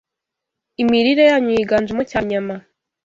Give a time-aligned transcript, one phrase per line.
[0.81, 2.55] Imirire yanyu yiganjemo cyane inyama